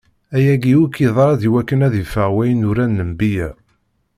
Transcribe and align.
Ayagi 0.35 0.75
akk 0.85 0.95
iḍra-d 1.07 1.41
iwakken 1.47 1.83
ad 1.87 1.93
iffeɣ 2.01 2.29
wayen 2.35 2.67
uran 2.69 2.97
lenbiya. 2.99 3.49